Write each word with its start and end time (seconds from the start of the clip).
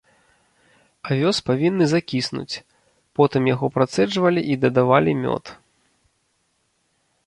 Авёс 1.15 1.37
павінны 1.49 1.85
закіснуць, 1.93 2.55
потым 3.21 3.43
яго 3.53 3.67
працэджвалі 3.79 4.41
і 4.55 4.61
дадавалі 4.65 5.11
мёд. 5.25 5.45